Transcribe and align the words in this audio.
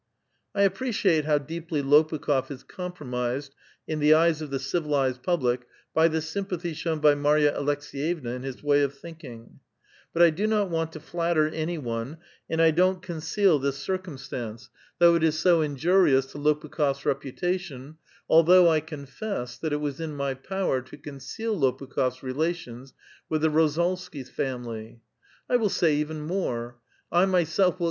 I 0.55 0.63
appreciate 0.63 1.25
how 1.25 1.37
deeply 1.37 1.83
Lopukh6f 1.83 2.49
is 2.49 2.63
compromised 2.63 3.53
in 3.87 3.99
the 3.99 4.15
eyes 4.15 4.41
of 4.41 4.49
the 4.49 4.57
civilized 4.57 5.21
public 5.21 5.67
by 5.93 6.09
thc^ 6.09 6.23
sympathy 6.23 6.73
shown 6.73 6.97
by 6.97 7.13
Marya 7.13 7.51
Aleks^vevna 7.55 8.35
in 8.35 8.41
his 8.41 8.61
wav 8.61 8.85
of 8.85 8.95
thinkino;. 8.99 9.59
But 10.11 10.23
I 10.23 10.31
do 10.31 10.47
not 10.47 10.71
want 10.71 10.91
to 10.93 10.99
flatter 10.99 11.49
any 11.49 11.77
one, 11.77 12.17
and 12.49 12.59
I 12.59 12.71
don't 12.71 13.03
conceal 13.03 13.59
this 13.59 13.77
circumstance, 13.77 14.71
though 14.97 15.11
P2 15.11 15.17
A 15.17 15.19
VITAL 15.19 15.19
QUESTION. 15.19 15.23
it 15.23 15.27
is 15.35 15.39
so 15.39 15.61
injurious 15.61 16.25
to 16.31 16.39
Ix>pukh6r8 16.39 17.05
reputation, 17.05 17.97
although 18.27 18.69
I 18.69 18.79
con 18.79 19.05
t'fs^iHl 19.05 19.61
liiat 19.61 19.71
it 19.71 19.77
was 19.81 19.99
in 19.99 20.15
my 20.15 20.33
power 20.33 20.81
to 20.81 20.97
conceal 20.97 21.55
Liopukh6f's 21.59 22.19
rela 22.21 22.57
l.oiis 22.69 22.93
with 23.29 23.43
tlio 23.43 23.53
Ivozalsky 23.53 24.27
family. 24.27 25.01
1 25.45 25.59
will 25.59 25.69
say 25.69 25.95
even 25.97 26.21
more; 26.21 26.79
I 27.11 27.27
my 27.27 27.43
Self 27.43 27.77
win 27.77 27.79
i.' 27.79 27.79